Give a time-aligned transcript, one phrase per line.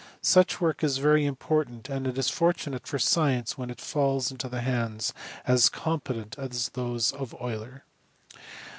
[0.23, 4.49] Such work is very important, and it is fortunate for science when it falls into
[4.59, 5.13] hands
[5.45, 7.83] as competent as those of Euler.